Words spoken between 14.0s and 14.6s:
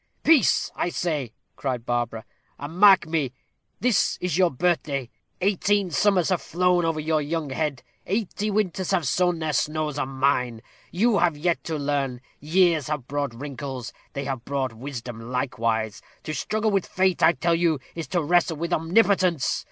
they have